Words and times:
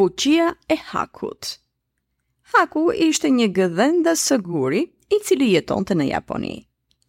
fuqia 0.00 0.46
e 0.72 0.76
hakut. 0.80 1.58
Haku 2.54 2.86
ishte 3.06 3.28
një 3.28 3.48
gëdhenda 3.58 4.14
sëguri 4.16 4.86
i 5.12 5.18
cili 5.28 5.50
jeton 5.52 5.84
të 5.84 5.96
në 6.00 6.06
Japoni. 6.14 6.54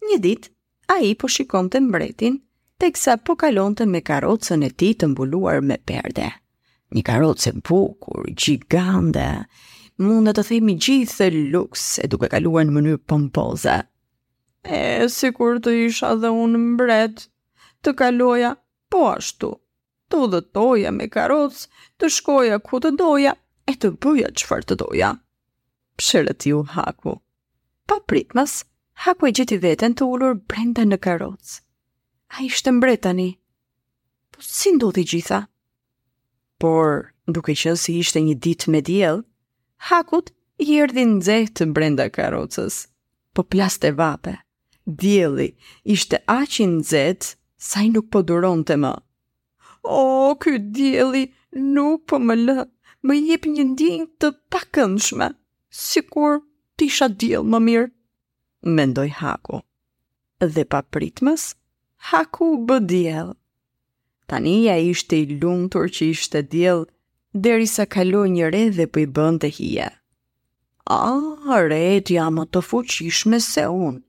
Një 0.04 0.18
dit, 0.20 0.48
a 0.92 0.98
i 1.00 1.14
po 1.16 1.30
shikon 1.34 1.70
të 1.72 1.80
mbretin, 1.86 2.36
teksa 2.82 3.14
po 3.16 3.38
kalon 3.40 3.72
të 3.78 3.86
me 3.88 4.02
karocën 4.04 4.66
e 4.68 4.70
ti 4.76 4.90
të 5.00 5.08
mbuluar 5.14 5.62
me 5.64 5.78
perde. 5.88 6.26
Një 6.92 7.04
karocë 7.08 7.48
e 7.54 7.62
bukur, 7.64 8.28
gjigande, 8.36 9.24
mund 10.04 10.28
të 10.36 10.44
themi 10.50 10.76
gjithë 10.76 11.30
e 11.30 11.44
luks 11.54 11.86
e 12.04 12.10
duke 12.12 12.28
kaluar 12.34 12.68
në 12.68 12.76
mënyrë 12.76 13.02
pompoza. 13.08 13.78
E, 14.68 15.08
si 15.08 15.32
kur 15.32 15.64
të 15.64 15.78
isha 15.88 16.12
dhe 16.20 16.28
unë 16.44 16.60
mbret, 16.74 17.24
të 17.80 17.96
kaloja 18.02 18.52
po 18.92 19.06
ashtu 19.16 19.54
të 20.12 20.18
udhëtoja 20.26 20.90
me 20.92 21.06
karos, 21.08 21.62
të 21.96 22.10
shkoja 22.18 22.58
ku 22.68 22.76
të 22.84 22.90
doja 23.00 23.32
e 23.68 23.76
të 23.80 23.94
bëja 24.04 24.28
qëfar 24.36 24.66
të 24.68 24.76
doja. 24.82 25.08
Pshërët 26.00 26.44
ju, 26.50 26.58
haku. 26.74 27.14
Pa 27.88 27.96
pritmas, 28.10 28.58
haku 29.06 29.30
e 29.30 29.34
gjithi 29.38 29.56
veten 29.64 29.96
të 29.96 30.04
ullur 30.12 30.36
brenda 30.50 30.84
në 30.84 30.98
karos. 31.04 31.58
A 32.36 32.44
ishte 32.44 32.72
mbretani. 32.76 33.30
Po 34.32 34.44
si 34.44 34.74
ndodhi 34.76 35.04
gjitha? 35.10 35.42
Por, 36.60 37.08
duke 37.26 37.56
që 37.56 37.72
si 37.80 37.96
ishte 38.02 38.20
një 38.22 38.36
dit 38.44 38.68
me 38.70 38.82
djel, 38.84 39.22
hakut 39.88 40.28
i 40.62 40.68
erdi 40.84 41.06
të 41.56 41.70
brenda 41.76 42.08
karocës. 42.12 42.82
Po 43.32 43.40
plaste 43.52 43.92
vape. 43.96 44.36
Djeli 44.86 45.48
ishte 45.96 46.18
aqin 46.26 46.82
zetë 46.84 47.36
sa 47.56 47.80
i 47.80 47.88
nuk 47.94 48.10
po 48.12 48.20
duron 48.26 48.64
të 48.66 48.76
më. 48.84 48.94
O, 49.84 50.34
oh, 50.34 50.38
djeli 50.74 51.32
nuk 51.52 52.06
po 52.06 52.18
më 52.22 52.34
lë, 52.38 52.54
më 53.06 53.14
jep 53.26 53.46
një 53.50 53.64
ndjenjë 53.72 54.06
të 54.20 54.28
pakëndshme, 54.52 55.26
sikur 55.74 56.36
kur 56.38 56.42
t'isha 56.78 57.08
djel 57.10 57.42
më 57.50 57.58
mirë. 57.60 57.88
Mendoj 58.62 59.10
Haku. 59.18 59.58
Dhe 60.38 60.64
pa 60.70 60.82
pritmës, 60.82 61.54
Haku 61.98 62.62
bë 62.66 62.78
djel. 62.86 63.34
ja 64.30 64.76
ishte 64.76 65.16
i 65.16 65.26
lumtur 65.40 65.88
që 65.90 66.06
ishte 66.10 66.42
djel, 66.42 66.86
deri 67.34 67.66
sa 67.66 67.84
kaloj 67.84 68.28
një 68.30 68.50
re 68.52 68.70
dhe 68.70 68.86
për 68.86 68.90
po 68.92 69.00
i 69.00 69.06
bënd 69.06 69.40
të 69.40 69.48
hije. 69.56 69.88
A, 70.86 71.20
re, 71.68 72.00
ti 72.00 72.14
jam 72.14 72.36
të 72.36 72.62
fuqishme 72.62 73.40
se 73.40 73.66
unë. 73.66 74.02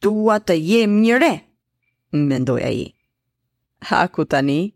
Tua 0.00 0.38
të 0.38 0.54
jem 0.58 1.00
një 1.02 1.18
re, 1.22 1.34
mendoj 2.12 2.62
a 2.62 2.70
i. 2.70 2.86
Haku 3.90 4.24
tani, 4.24 4.73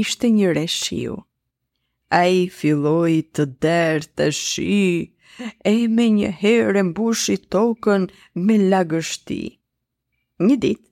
ishte 0.00 0.28
një 0.34 0.52
reshiu. 0.58 1.16
A 2.18 2.22
i 2.32 2.46
filloi 2.52 3.18
të 3.36 3.44
derë 3.64 4.06
të 4.18 4.28
shi, 4.36 4.78
e 5.70 5.74
me 5.96 6.06
një 6.18 6.30
herë 6.42 6.84
mbushi 6.90 7.36
tokën 7.52 8.08
me 8.46 8.56
lagështi. 8.72 9.42
Një 10.46 10.56
dit, 10.64 10.82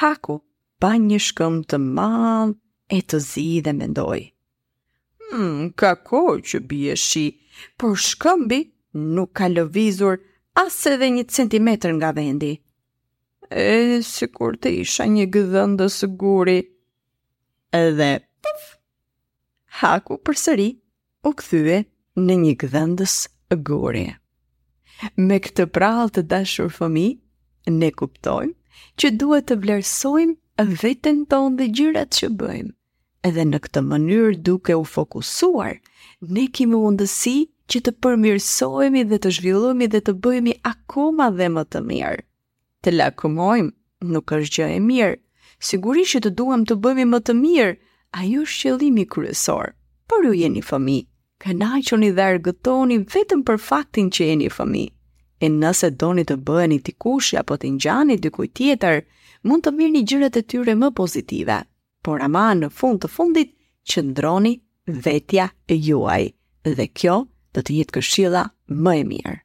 Haku 0.00 0.38
pa 0.82 0.92
një 1.04 1.18
shkëm 1.28 1.54
të 1.70 1.78
malë 1.82 2.54
e 2.96 2.98
të 3.10 3.18
zi 3.28 3.48
dhe 3.66 3.72
mendoj. 3.80 4.20
Hmm, 5.30 5.70
ka 5.78 5.92
ko 6.08 6.24
që 6.50 6.58
bje 6.70 6.96
shi, 7.04 7.26
por 7.78 7.94
shkëmbi 8.08 8.60
nuk 9.16 9.30
ka 9.38 9.46
lëvizur 9.54 10.16
asë 10.64 10.92
edhe 10.96 11.08
një 11.16 11.24
centimetr 11.36 11.92
nga 11.98 12.10
vendi. 12.16 12.52
E, 13.50 13.98
si 14.06 14.26
kur 14.34 14.54
të 14.58 14.72
isha 14.82 15.06
një 15.10 15.26
gëdhëndës 15.34 15.98
guri, 16.20 16.58
edhe 17.82 18.10
Haku 19.80 20.16
për 20.26 20.36
sëri 20.44 20.68
u 21.26 21.32
këthyve 21.40 21.74
në 22.26 22.34
një 22.42 22.52
gëdhëndës 22.62 23.14
e 23.52 24.14
Me 25.26 25.36
këtë 25.44 25.64
prall 25.74 26.10
të 26.12 26.22
dashur 26.32 26.68
fëmi, 26.76 27.06
ne 27.80 27.88
kuptojmë 28.00 28.54
që 29.00 29.08
duhet 29.20 29.44
të 29.50 29.54
vlerësojmë 29.62 30.64
vetën 30.82 31.22
tonë 31.32 31.56
dhe 31.58 31.66
gjyrat 31.76 32.12
që 32.18 32.28
bëjmë. 32.40 32.72
Edhe 33.30 33.44
në 33.48 33.58
këtë 33.64 33.80
mënyrë 33.88 34.34
duke 34.48 34.74
u 34.80 34.84
fokusuar, 34.92 35.74
ne 36.20 36.44
kemi 36.56 36.76
mundësi 36.80 37.34
që 37.70 37.78
të 37.86 37.92
përmirësojmi 38.04 39.02
dhe 39.10 39.18
të 39.24 39.32
zhvillomi 39.38 39.88
dhe 39.92 40.00
të 40.06 40.14
bëjmi 40.24 40.54
akoma 40.72 41.30
dhe 41.38 41.48
më 41.56 41.64
të 41.72 41.82
mirë. 41.90 42.22
Të 42.84 42.94
lakumojmë, 42.98 43.72
nuk 44.14 44.32
është 44.38 44.54
gjë 44.56 44.70
e 44.76 44.80
mirë, 44.90 45.18
sigurisht 45.68 46.16
që 46.16 46.24
të 46.26 46.34
duham 46.40 46.64
të 46.68 46.76
bëjmi 46.86 47.08
më 47.14 47.20
të 47.28 47.36
mirë, 47.40 47.74
a 48.18 48.22
ju 48.30 48.40
është 48.44 48.62
qëllimi 48.62 49.04
kryesor, 49.12 49.70
për 50.10 50.24
ju 50.26 50.30
jeni 50.42 50.62
fëmi, 50.68 50.96
kënajqoni 51.44 52.08
dhe 52.16 52.24
argëtoni 52.30 52.96
vetëm 53.14 53.44
për 53.48 53.60
faktin 53.66 54.08
që 54.16 54.26
jeni 54.30 54.48
fëmi. 54.56 54.84
E 55.44 55.46
nëse 55.58 55.90
doni 56.00 56.24
të 56.28 56.36
bëheni 56.48 56.78
dikush 56.88 57.30
apo 57.40 57.56
të 57.60 57.70
ngjani 57.76 58.16
dikujt 58.24 58.56
tjetër, 58.58 59.00
mund 59.46 59.64
të 59.64 59.74
mirë 59.78 59.94
një 59.96 60.02
gjyret 60.10 60.40
e 60.42 60.46
tyre 60.52 60.74
më 60.82 60.90
pozitive, 61.00 61.58
por 62.04 62.22
ama 62.26 62.48
në 62.60 62.72
fund 62.80 62.98
të 63.02 63.12
fundit 63.14 63.54
që 63.90 64.04
ndroni 64.10 64.54
vetja 65.06 65.46
e 65.72 65.78
juaj, 65.86 66.22
dhe 66.76 66.86
kjo 66.98 67.20
të 67.54 67.60
të 67.62 67.78
jetë 67.78 67.98
këshilla 67.98 68.48
më 68.84 68.96
e 68.96 69.06
mirë. 69.14 69.38